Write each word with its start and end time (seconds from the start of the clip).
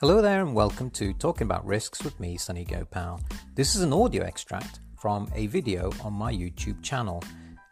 Hello 0.00 0.22
there, 0.22 0.40
and 0.40 0.54
welcome 0.54 0.88
to 0.92 1.12
Talking 1.12 1.44
About 1.44 1.66
Risks 1.66 2.02
with 2.02 2.18
me, 2.18 2.38
Sunny 2.38 2.64
Gopal. 2.64 3.20
This 3.54 3.76
is 3.76 3.82
an 3.82 3.92
audio 3.92 4.24
extract 4.24 4.80
from 4.98 5.30
a 5.34 5.46
video 5.48 5.92
on 6.02 6.14
my 6.14 6.32
YouTube 6.32 6.82
channel. 6.82 7.22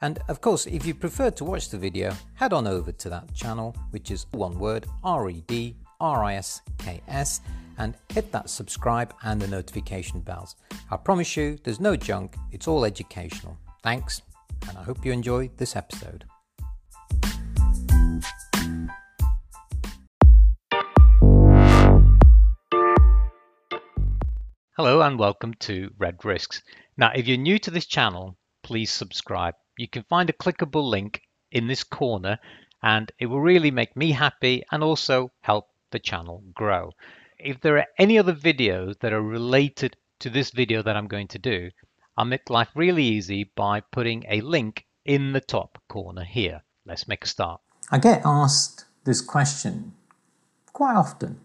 And 0.03 0.19
of 0.29 0.43
course, 0.43 0.67
if 0.67 0.85
you 0.85 0.93
prefer 0.93 1.31
to 1.31 1.45
watch 1.47 1.71
the 1.71 1.79
video, 1.79 2.13
head 2.35 2.53
on 2.53 2.67
over 2.67 2.93
to 2.93 3.09
that 3.09 3.33
channel, 3.33 3.75
which 3.93 4.11
is 4.11 4.27
one 4.33 4.59
word 4.59 4.85
R 5.03 5.31
E 5.31 5.43
D 5.47 5.75
R 6.01 6.23
I 6.23 6.35
S 6.35 6.61
K 6.77 7.01
S, 7.09 7.41
and 7.79 7.95
hit 8.13 8.31
that 8.33 8.51
subscribe 8.51 9.15
and 9.23 9.41
the 9.41 9.49
notification 9.49 10.21
bells. 10.21 10.55
I 10.91 10.99
promise 10.99 11.35
you, 11.35 11.57
there's 11.65 11.81
no 11.81 11.97
junk, 11.97 12.37
it's 12.53 12.69
all 12.69 12.85
educational. 12.85 13.57
Thanks, 13.83 14.21
and 14.69 14.77
I 14.77 14.83
hope 14.83 15.03
you 15.03 15.13
enjoy 15.13 15.49
this 15.57 15.77
episode. 15.77 16.27
Hello 24.81 25.03
and 25.03 25.19
welcome 25.19 25.55
to 25.55 25.91
Red 25.99 26.25
Risks. 26.25 26.63
Now, 26.97 27.11
if 27.13 27.27
you're 27.27 27.37
new 27.37 27.59
to 27.59 27.71
this 27.73 27.85
channel, 27.85 28.37
please 28.63 28.93
subscribe. 28.93 29.57
You 29.77 29.89
can 29.89 30.05
find 30.05 30.31
a 30.31 30.33
clickable 30.33 30.89
link 30.89 31.21
in 31.51 31.67
this 31.67 31.83
corner 31.83 32.39
and 32.81 33.11
it 33.19 33.27
will 33.27 33.41
really 33.41 33.73
make 33.73 33.97
me 33.97 34.13
happy 34.13 34.63
and 34.71 34.85
also 34.85 35.33
help 35.41 35.67
the 35.91 35.99
channel 35.99 36.45
grow. 36.55 36.93
If 37.41 37.61
there 37.61 37.77
are 37.79 37.89
any 37.99 38.21
other 38.21 38.33
videos 38.33 38.97
that 39.01 39.13
are 39.13 39.21
related 39.21 39.97
to 40.21 40.31
this 40.31 40.53
video 40.53 40.81
that 40.83 40.97
I'm 40.97 41.09
going 41.09 41.27
to 41.27 41.41
do, 41.41 41.73
I'll 42.17 42.25
make 42.25 42.49
life 42.49 42.71
really 42.77 43.03
easy 43.03 43.51
by 43.57 43.81
putting 43.81 44.27
a 44.29 44.43
link 44.43 44.87
in 45.05 45.33
the 45.33 45.41
top 45.41 45.83
corner 45.89 46.23
here. 46.23 46.63
Let's 46.87 47.09
make 47.09 47.25
a 47.25 47.27
start. 47.27 47.61
I 47.91 47.99
get 47.99 48.23
asked 48.25 48.85
this 49.03 49.23
question 49.23 49.95
quite 50.73 50.95
often 50.95 51.41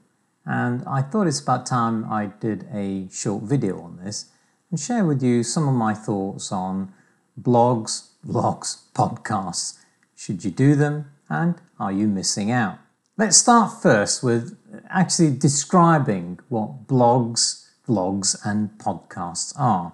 and 0.45 0.83
I 0.85 1.01
thought 1.01 1.27
it's 1.27 1.39
about 1.39 1.65
time 1.65 2.11
I 2.11 2.27
did 2.39 2.67
a 2.73 3.07
short 3.09 3.43
video 3.43 3.81
on 3.81 3.97
this 4.03 4.25
and 4.69 4.79
share 4.79 5.05
with 5.05 5.21
you 5.23 5.43
some 5.43 5.67
of 5.67 5.75
my 5.75 5.93
thoughts 5.93 6.51
on 6.51 6.93
blogs, 7.39 8.09
vlogs, 8.27 8.83
podcasts. 8.93 9.79
Should 10.15 10.43
you 10.43 10.51
do 10.51 10.75
them 10.75 11.11
and 11.29 11.55
are 11.79 11.91
you 11.91 12.07
missing 12.07 12.51
out? 12.51 12.79
Let's 13.17 13.37
start 13.37 13.81
first 13.81 14.23
with 14.23 14.57
actually 14.89 15.35
describing 15.37 16.39
what 16.49 16.87
blogs, 16.87 17.69
vlogs, 17.87 18.35
and 18.43 18.71
podcasts 18.79 19.53
are. 19.57 19.93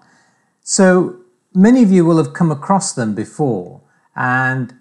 So 0.61 1.17
many 1.53 1.83
of 1.83 1.91
you 1.91 2.05
will 2.05 2.17
have 2.17 2.33
come 2.33 2.51
across 2.51 2.93
them 2.93 3.15
before, 3.15 3.81
and 4.15 4.73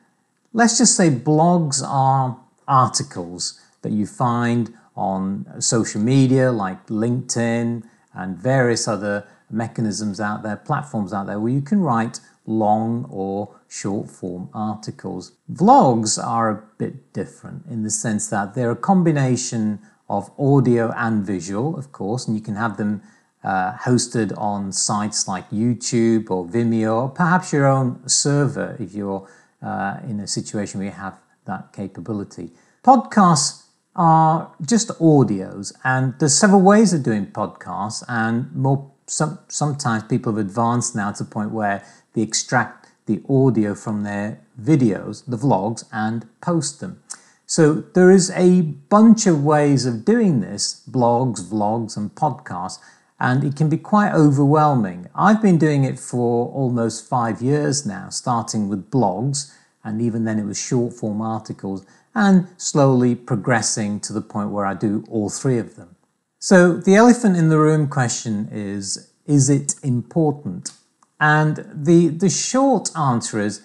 let's 0.52 0.78
just 0.78 0.96
say 0.96 1.10
blogs 1.10 1.82
are 1.84 2.38
articles 2.68 3.60
that 3.82 3.92
you 3.92 4.06
find 4.06 4.72
on 4.98 5.46
social 5.60 6.00
media 6.00 6.50
like 6.50 6.88
LinkedIn 6.88 7.84
and 8.14 8.36
various 8.36 8.88
other 8.88 9.24
mechanisms 9.48 10.20
out 10.20 10.42
there, 10.42 10.56
platforms 10.56 11.12
out 11.12 11.26
there 11.28 11.38
where 11.38 11.52
you 11.52 11.62
can 11.62 11.80
write 11.80 12.18
long 12.46 13.06
or 13.08 13.54
short 13.68 14.10
form 14.10 14.50
articles. 14.52 15.32
Vlogs 15.52 16.22
are 16.22 16.50
a 16.50 16.62
bit 16.78 17.12
different 17.12 17.64
in 17.70 17.84
the 17.84 17.90
sense 17.90 18.28
that 18.28 18.54
they're 18.54 18.72
a 18.72 18.76
combination 18.76 19.78
of 20.08 20.30
audio 20.38 20.92
and 20.96 21.24
visual, 21.24 21.78
of 21.78 21.92
course, 21.92 22.26
and 22.26 22.36
you 22.36 22.42
can 22.42 22.56
have 22.56 22.76
them 22.76 23.00
uh, 23.44 23.74
hosted 23.74 24.36
on 24.36 24.72
sites 24.72 25.28
like 25.28 25.48
YouTube 25.50 26.28
or 26.28 26.44
Vimeo, 26.44 27.02
or 27.02 27.08
perhaps 27.08 27.52
your 27.52 27.66
own 27.66 28.00
server 28.08 28.76
if 28.80 28.94
you're 28.94 29.28
uh, 29.62 29.98
in 30.08 30.18
a 30.18 30.26
situation 30.26 30.80
where 30.80 30.88
you 30.88 30.94
have 30.94 31.20
that 31.44 31.72
capability. 31.72 32.50
Podcasts 32.82 33.67
are 33.98 34.54
just 34.64 34.88
audios, 35.00 35.74
and 35.84 36.14
there's 36.18 36.38
several 36.38 36.62
ways 36.62 36.94
of 36.94 37.02
doing 37.02 37.26
podcasts, 37.26 38.02
and 38.08 38.54
more 38.54 38.90
some, 39.06 39.40
sometimes 39.48 40.04
people 40.04 40.32
have 40.32 40.46
advanced 40.46 40.94
now 40.94 41.10
to 41.12 41.24
the 41.24 41.30
point 41.30 41.50
where 41.50 41.84
they 42.14 42.22
extract 42.22 42.86
the 43.06 43.20
audio 43.28 43.74
from 43.74 44.04
their 44.04 44.40
videos, 44.60 45.24
the 45.26 45.36
vlogs, 45.36 45.84
and 45.92 46.26
post 46.40 46.80
them. 46.80 47.02
So 47.44 47.74
there 47.94 48.10
is 48.10 48.30
a 48.32 48.60
bunch 48.60 49.26
of 49.26 49.42
ways 49.42 49.86
of 49.86 50.04
doing 50.04 50.40
this 50.40 50.82
blogs, 50.88 51.40
vlogs, 51.42 51.96
and 51.96 52.14
podcasts, 52.14 52.78
and 53.18 53.42
it 53.42 53.56
can 53.56 53.68
be 53.68 53.78
quite 53.78 54.12
overwhelming. 54.12 55.08
I've 55.14 55.42
been 55.42 55.58
doing 55.58 55.82
it 55.82 55.98
for 55.98 56.48
almost 56.52 57.08
five 57.08 57.42
years 57.42 57.84
now, 57.84 58.10
starting 58.10 58.68
with 58.68 58.90
blogs, 58.90 59.52
and 59.88 60.02
even 60.02 60.24
then 60.24 60.38
it 60.38 60.44
was 60.44 60.60
short 60.60 60.92
form 60.92 61.20
articles 61.20 61.84
and 62.14 62.46
slowly 62.56 63.14
progressing 63.14 64.00
to 64.00 64.12
the 64.12 64.20
point 64.20 64.50
where 64.50 64.66
I 64.66 64.74
do 64.74 65.04
all 65.08 65.28
three 65.28 65.58
of 65.58 65.76
them. 65.76 65.96
So 66.38 66.76
the 66.76 66.94
elephant 66.94 67.36
in 67.36 67.48
the 67.48 67.58
room 67.58 67.88
question 67.88 68.48
is, 68.52 69.12
is 69.26 69.48
it 69.48 69.74
important? 69.82 70.72
And 71.20 71.68
the, 71.72 72.08
the 72.08 72.30
short 72.30 72.90
answer 72.96 73.40
is, 73.40 73.62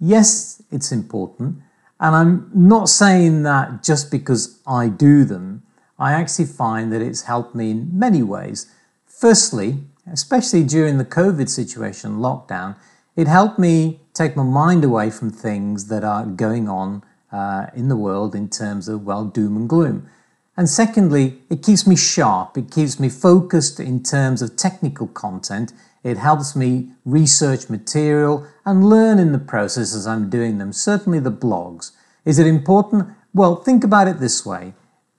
yes, 0.00 0.62
it's 0.70 0.90
important. 0.92 1.58
And 2.00 2.14
I'm 2.14 2.50
not 2.52 2.88
saying 2.88 3.44
that 3.44 3.82
just 3.82 4.10
because 4.10 4.60
I 4.66 4.88
do 4.88 5.24
them. 5.24 5.62
I 5.98 6.12
actually 6.12 6.46
find 6.46 6.92
that 6.92 7.00
it's 7.00 7.22
helped 7.22 7.54
me 7.54 7.70
in 7.70 7.90
many 7.92 8.22
ways. 8.22 8.70
Firstly, 9.06 9.78
especially 10.10 10.62
during 10.62 10.98
the 10.98 11.04
COVID 11.04 11.48
situation, 11.48 12.18
lockdown, 12.18 12.76
it 13.16 13.26
helped 13.26 13.58
me 13.58 14.00
take 14.16 14.36
my 14.36 14.42
mind 14.42 14.84
away 14.84 15.10
from 15.10 15.30
things 15.30 15.88
that 15.88 16.02
are 16.02 16.24
going 16.24 16.68
on 16.68 17.02
uh, 17.30 17.66
in 17.74 17.88
the 17.88 17.96
world 17.96 18.34
in 18.34 18.48
terms 18.48 18.88
of, 18.88 19.04
well, 19.04 19.24
doom 19.24 19.56
and 19.56 19.68
gloom. 19.68 20.08
And 20.56 20.68
secondly, 20.68 21.42
it 21.50 21.62
keeps 21.62 21.86
me 21.86 21.96
sharp, 21.96 22.56
it 22.56 22.70
keeps 22.70 22.98
me 22.98 23.10
focused 23.10 23.78
in 23.78 24.02
terms 24.02 24.40
of 24.40 24.56
technical 24.56 25.06
content. 25.08 25.72
It 26.02 26.16
helps 26.16 26.56
me 26.56 26.92
research 27.04 27.68
material 27.68 28.46
and 28.64 28.88
learn 28.88 29.18
in 29.18 29.32
the 29.32 29.38
process 29.38 29.94
as 29.94 30.06
I'm 30.06 30.30
doing 30.30 30.58
them, 30.58 30.72
certainly 30.72 31.18
the 31.18 31.32
blogs. 31.32 31.90
Is 32.24 32.38
it 32.38 32.46
important? 32.46 33.08
Well, 33.34 33.56
think 33.56 33.84
about 33.84 34.08
it 34.08 34.18
this 34.18 34.46
way. 34.46 34.72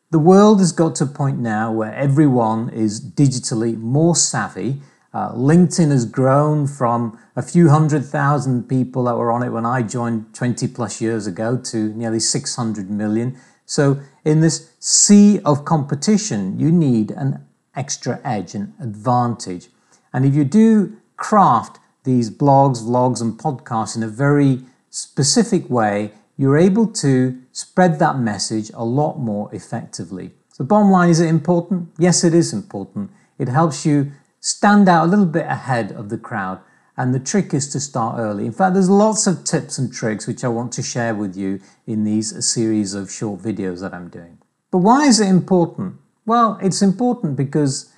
The 0.10 0.20
world 0.20 0.60
has 0.60 0.72
got 0.72 0.96
to 0.96 1.04
a 1.04 1.08
point 1.08 1.38
now 1.38 1.72
where 1.72 1.94
everyone 1.94 2.70
is 2.70 3.00
digitally 3.00 3.78
more 3.78 4.16
savvy 4.16 4.82
uh, 5.14 5.32
LinkedIn 5.34 5.90
has 5.92 6.06
grown 6.06 6.68
from 6.68 7.18
a 7.36 7.42
few 7.42 7.70
hundred 7.70 8.06
thousand 8.06 8.68
people 8.68 9.04
that 9.06 9.16
were 9.16 9.32
on 9.32 9.44
it 9.44 9.50
when 9.50 9.66
I 9.66 9.82
joined 9.82 10.34
20 10.34 10.68
plus 10.68 11.02
years 11.02 11.28
ago 11.28 11.58
to 11.58 11.94
nearly 11.94 12.20
600 12.20 12.90
million. 12.90 13.38
So, 13.66 14.00
in 14.24 14.42
this 14.42 14.72
sea 14.80 15.40
of 15.44 15.66
competition, 15.66 16.60
you 16.60 16.72
need 16.72 17.12
an 17.12 17.46
extra 17.76 18.20
edge, 18.24 18.56
an 18.56 18.74
advantage. 18.80 19.70
And 20.14 20.26
if 20.26 20.34
you 20.34 20.44
do 20.44 20.98
craft 21.18 21.80
these 22.04 22.30
blogs, 22.30 22.82
vlogs, 22.84 23.22
and 23.22 23.38
podcasts 23.38 23.96
in 23.96 24.04
a 24.04 24.08
very 24.08 24.62
specific 24.90 25.70
way, 25.70 26.12
you're 26.38 26.58
able 26.58 26.88
to 26.88 27.42
spread 27.52 28.00
that 28.00 28.20
message 28.20 28.72
a 28.74 28.86
lot 28.86 29.20
more 29.20 29.54
effectively. 29.54 30.32
So, 30.54 30.64
bottom 30.64 30.92
line 30.92 31.10
is 31.10 31.20
it 31.20 31.28
important? 31.28 31.90
Yes, 31.98 32.24
it 32.24 32.34
is 32.34 32.54
important. 32.54 33.12
It 33.38 33.50
helps 33.50 33.86
you 33.86 34.12
stand 34.48 34.88
out 34.88 35.06
a 35.06 35.10
little 35.10 35.26
bit 35.26 35.46
ahead 35.46 35.92
of 35.92 36.08
the 36.08 36.18
crowd. 36.18 36.62
And 36.96 37.14
the 37.14 37.20
trick 37.20 37.54
is 37.54 37.68
to 37.74 37.80
start 37.80 38.18
early. 38.18 38.46
In 38.46 38.54
fact, 38.54 38.74
there's 38.74 38.90
lots 38.90 39.28
of 39.28 39.44
tips 39.44 39.78
and 39.78 39.94
tricks 39.94 40.26
which 40.26 40.44
I 40.44 40.48
want 40.48 40.72
to 40.74 40.82
share 40.82 41.14
with 41.14 41.36
you 41.36 41.60
in 41.86 42.06
these 42.06 42.30
series 42.44 42.94
of 42.94 43.12
short 43.12 43.42
videos 43.42 43.82
that 43.82 43.94
I'm 43.94 44.10
doing. 44.10 44.40
But 44.72 44.80
why 44.80 45.06
is 45.06 45.20
it 45.20 45.28
important? 45.28 45.98
Well, 46.26 46.58
it's 46.62 46.82
important 46.82 47.36
because 47.36 47.94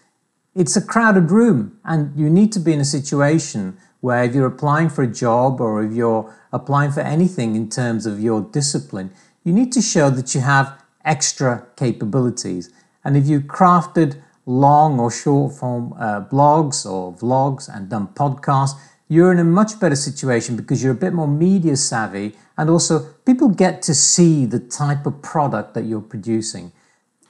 it's 0.56 0.76
a 0.76 0.82
crowded 0.82 1.32
room 1.32 1.80
and 1.86 2.18
you 2.20 2.30
need 2.30 2.52
to 2.54 2.60
be 2.60 2.74
in 2.74 2.82
a 2.82 2.86
situation 2.86 3.78
where 4.02 4.24
if 4.24 4.34
you're 4.34 4.48
applying 4.48 4.90
for 4.90 5.04
a 5.04 5.08
job 5.08 5.62
or 5.62 5.84
if 5.84 5.94
you're 5.94 6.36
applying 6.52 6.92
for 6.92 7.02
anything 7.02 7.56
in 7.56 7.70
terms 7.70 8.06
of 8.06 8.20
your 8.20 8.42
discipline, 8.42 9.12
you 9.44 9.54
need 9.54 9.72
to 9.74 9.82
show 9.82 10.10
that 10.10 10.34
you 10.34 10.42
have 10.42 10.84
extra 11.06 11.68
capabilities. 11.78 12.72
And 13.04 13.16
if 13.16 13.28
you've 13.28 13.44
crafted 13.44 14.22
long 14.50 15.00
or 15.00 15.12
short 15.12 15.54
form 15.54 15.94
uh, 15.94 16.22
blogs 16.22 16.84
or 16.84 17.14
vlogs 17.14 17.70
and 17.74 17.88
done 17.88 18.08
podcasts, 18.08 18.76
you're 19.08 19.32
in 19.32 19.38
a 19.38 19.44
much 19.44 19.80
better 19.80 19.96
situation 19.96 20.56
because 20.56 20.84
you're 20.84 20.94
a 20.94 21.04
bit 21.06 21.14
more 21.14 21.28
media 21.28 21.78
savvy 21.78 22.36
and 22.58 22.70
also 22.70 23.14
people 23.26 23.48
get 23.48 23.84
to 23.84 23.94
see 23.94 24.46
the 24.46 24.60
type 24.60 25.06
of 25.06 25.22
product 25.22 25.76
that 25.76 25.86
you're 25.86 26.02
producing. 26.02 26.72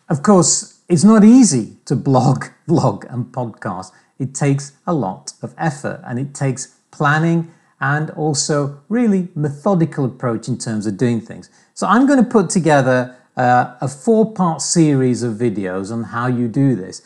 Of 0.07 0.23
course, 0.23 0.79
it's 0.87 1.03
not 1.03 1.25
easy 1.25 1.77
to 1.85 1.95
blog, 1.95 2.45
vlog, 2.67 3.11
and 3.13 3.25
podcast. 3.25 3.91
It 4.17 4.33
takes 4.33 4.73
a 4.87 4.93
lot 4.93 5.33
of 5.41 5.53
effort 5.57 6.01
and 6.05 6.19
it 6.19 6.33
takes 6.33 6.75
planning 6.89 7.51
and 7.81 8.11
also 8.11 8.81
really 8.87 9.27
methodical 9.35 10.05
approach 10.05 10.47
in 10.47 10.57
terms 10.57 10.85
of 10.85 10.97
doing 10.97 11.19
things. 11.19 11.49
So 11.73 11.85
I'm 11.87 12.07
going 12.07 12.23
to 12.23 12.29
put 12.29 12.49
together 12.49 13.15
uh, 13.39 13.77
a 13.79 13.87
four 13.87 14.33
part 14.33 14.61
series 14.61 15.23
of 15.23 15.35
videos 15.35 15.93
on 15.93 16.03
how 16.03 16.27
you 16.27 16.49
do 16.49 16.75
this. 16.75 17.01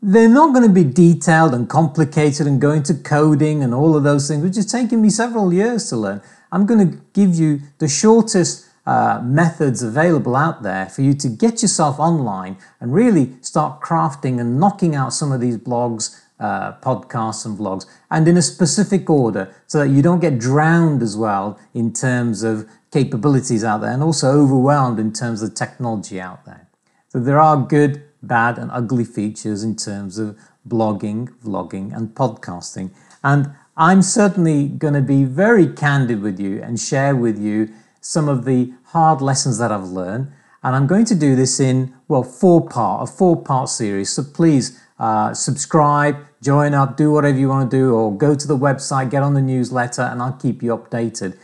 They're 0.00 0.28
not 0.28 0.54
going 0.54 0.66
to 0.66 0.72
be 0.72 0.84
detailed 0.84 1.54
and 1.54 1.68
complicated 1.68 2.46
and 2.46 2.60
go 2.60 2.70
into 2.70 2.94
coding 2.94 3.64
and 3.64 3.74
all 3.74 3.96
of 3.96 4.04
those 4.04 4.28
things, 4.28 4.44
which 4.44 4.56
has 4.56 4.70
taken 4.70 5.02
me 5.02 5.10
several 5.10 5.52
years 5.52 5.88
to 5.88 5.96
learn. 5.96 6.22
I'm 6.52 6.66
going 6.66 6.88
to 6.88 6.98
give 7.12 7.34
you 7.34 7.60
the 7.78 7.88
shortest 7.88 8.68
uh, 8.86 9.20
methods 9.24 9.82
available 9.82 10.36
out 10.36 10.62
there 10.62 10.86
for 10.86 11.02
you 11.02 11.14
to 11.14 11.28
get 11.28 11.62
yourself 11.62 11.98
online 11.98 12.58
and 12.80 12.94
really 12.94 13.32
start 13.40 13.80
crafting 13.80 14.40
and 14.40 14.60
knocking 14.60 14.94
out 14.94 15.12
some 15.12 15.32
of 15.32 15.40
these 15.40 15.56
blogs, 15.56 16.20
uh, 16.38 16.74
podcasts, 16.74 17.44
and 17.44 17.58
vlogs, 17.58 17.86
and 18.08 18.28
in 18.28 18.36
a 18.36 18.42
specific 18.42 19.10
order 19.10 19.52
so 19.66 19.78
that 19.80 19.88
you 19.88 20.02
don't 20.02 20.20
get 20.20 20.38
drowned 20.38 21.02
as 21.02 21.16
well 21.16 21.58
in 21.74 21.92
terms 21.92 22.44
of 22.44 22.68
capabilities 22.92 23.64
out 23.64 23.80
there 23.80 23.90
and 23.90 24.02
also 24.02 24.28
overwhelmed 24.30 24.98
in 24.98 25.12
terms 25.12 25.42
of 25.42 25.54
technology 25.54 26.20
out 26.20 26.44
there. 26.44 26.68
So 27.08 27.18
there 27.18 27.40
are 27.40 27.56
good, 27.56 28.02
bad, 28.22 28.58
and 28.58 28.70
ugly 28.70 29.04
features 29.04 29.64
in 29.64 29.76
terms 29.76 30.18
of 30.18 30.38
blogging, 30.68 31.28
vlogging, 31.44 31.96
and 31.96 32.14
podcasting. 32.14 32.90
And 33.24 33.52
I'm 33.76 34.02
certainly 34.02 34.68
going 34.68 34.94
to 34.94 35.00
be 35.00 35.24
very 35.24 35.66
candid 35.66 36.20
with 36.22 36.38
you 36.38 36.62
and 36.62 36.78
share 36.78 37.16
with 37.16 37.38
you 37.38 37.72
some 38.00 38.28
of 38.28 38.44
the 38.44 38.72
hard 38.86 39.20
lessons 39.20 39.58
that 39.58 39.72
I've 39.72 39.88
learned. 39.88 40.30
And 40.62 40.76
I'm 40.76 40.86
going 40.86 41.06
to 41.06 41.14
do 41.14 41.34
this 41.34 41.58
in, 41.58 41.94
well, 42.08 42.22
four 42.22 42.68
part, 42.68 43.08
a 43.08 43.12
four 43.12 43.42
part 43.42 43.68
series. 43.68 44.10
So 44.10 44.22
please 44.22 44.78
uh, 44.98 45.34
subscribe, 45.34 46.16
join 46.42 46.74
up, 46.74 46.96
do 46.96 47.10
whatever 47.10 47.38
you 47.38 47.48
want 47.48 47.70
to 47.70 47.76
do, 47.76 47.94
or 47.94 48.16
go 48.16 48.34
to 48.34 48.46
the 48.46 48.56
website, 48.56 49.10
get 49.10 49.22
on 49.22 49.34
the 49.34 49.42
newsletter, 49.42 50.02
and 50.02 50.22
I'll 50.22 50.34
keep 50.34 50.62
you 50.62 50.76
updated. 50.76 51.38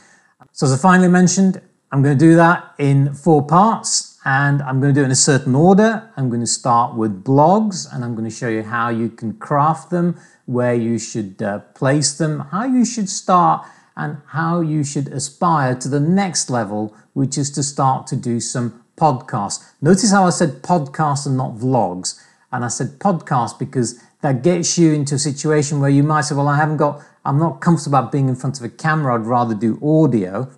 So, 0.58 0.66
as 0.66 0.72
I 0.72 0.76
finally 0.76 1.06
mentioned, 1.06 1.60
I'm 1.92 2.02
going 2.02 2.18
to 2.18 2.24
do 2.24 2.34
that 2.34 2.74
in 2.78 3.14
four 3.14 3.46
parts 3.46 4.18
and 4.24 4.60
I'm 4.62 4.80
going 4.80 4.92
to 4.92 5.00
do 5.00 5.02
it 5.02 5.04
in 5.04 5.12
a 5.12 5.14
certain 5.30 5.54
order. 5.54 6.10
I'm 6.16 6.30
going 6.30 6.40
to 6.40 6.48
start 6.48 6.96
with 6.96 7.22
blogs 7.22 7.86
and 7.94 8.04
I'm 8.04 8.16
going 8.16 8.28
to 8.28 8.36
show 8.36 8.48
you 8.48 8.64
how 8.64 8.88
you 8.88 9.08
can 9.08 9.34
craft 9.34 9.90
them, 9.90 10.20
where 10.46 10.74
you 10.74 10.98
should 10.98 11.40
uh, 11.40 11.60
place 11.76 12.18
them, 12.18 12.40
how 12.50 12.64
you 12.64 12.84
should 12.84 13.08
start 13.08 13.68
and 13.96 14.16
how 14.30 14.60
you 14.60 14.82
should 14.82 15.06
aspire 15.06 15.76
to 15.76 15.88
the 15.88 16.00
next 16.00 16.50
level, 16.50 16.92
which 17.12 17.38
is 17.38 17.52
to 17.52 17.62
start 17.62 18.08
to 18.08 18.16
do 18.16 18.40
some 18.40 18.82
podcasts. 18.96 19.64
Notice 19.80 20.10
how 20.10 20.26
I 20.26 20.30
said 20.30 20.62
podcasts 20.62 21.24
and 21.24 21.36
not 21.36 21.54
vlogs. 21.54 22.20
And 22.50 22.64
I 22.64 22.68
said 22.68 22.98
podcast 22.98 23.60
because 23.60 24.02
that 24.22 24.42
gets 24.42 24.76
you 24.76 24.92
into 24.92 25.14
a 25.14 25.18
situation 25.20 25.78
where 25.78 25.90
you 25.90 26.02
might 26.02 26.22
say, 26.22 26.34
well, 26.34 26.48
I 26.48 26.56
haven't 26.56 26.78
got, 26.78 27.00
I'm 27.24 27.38
not 27.38 27.60
comfortable 27.60 27.98
about 27.98 28.12
being 28.12 28.28
in 28.28 28.36
front 28.36 28.58
of 28.58 28.64
a 28.64 28.68
camera. 28.68 29.14
I'd 29.14 29.26
rather 29.26 29.54
do 29.54 29.78
audio. 29.82 30.50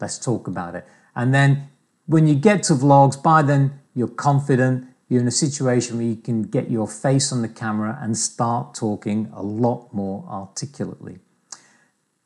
Let's 0.00 0.18
talk 0.18 0.46
about 0.46 0.74
it. 0.74 0.86
And 1.14 1.34
then 1.34 1.68
when 2.06 2.26
you 2.26 2.34
get 2.34 2.62
to 2.64 2.74
vlogs, 2.74 3.20
by 3.20 3.42
then 3.42 3.80
you're 3.94 4.08
confident, 4.08 4.86
you're 5.08 5.20
in 5.20 5.28
a 5.28 5.32
situation 5.32 5.96
where 5.96 6.06
you 6.06 6.16
can 6.16 6.42
get 6.42 6.70
your 6.70 6.88
face 6.88 7.32
on 7.32 7.42
the 7.42 7.48
camera 7.48 7.98
and 8.00 8.16
start 8.16 8.74
talking 8.74 9.30
a 9.34 9.42
lot 9.42 9.92
more 9.92 10.24
articulately. 10.28 11.18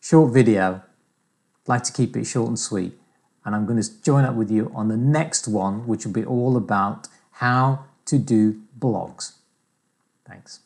Short 0.00 0.32
video, 0.32 0.82
like 1.66 1.82
to 1.84 1.92
keep 1.92 2.16
it 2.16 2.24
short 2.24 2.48
and 2.48 2.58
sweet. 2.58 2.98
And 3.44 3.54
I'm 3.54 3.66
going 3.66 3.80
to 3.80 4.02
join 4.02 4.24
up 4.24 4.34
with 4.34 4.50
you 4.50 4.70
on 4.74 4.88
the 4.88 4.96
next 4.96 5.48
one, 5.48 5.86
which 5.86 6.04
will 6.04 6.12
be 6.12 6.24
all 6.24 6.56
about 6.56 7.08
how 7.32 7.86
to 8.06 8.18
do 8.18 8.60
blogs. 8.78 9.34
Thanks. 10.26 10.60